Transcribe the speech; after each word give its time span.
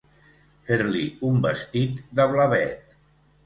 Fer-li 0.69 1.03
un 1.33 1.39
vestit 1.45 2.03
de 2.21 2.29
blavet. 2.35 3.01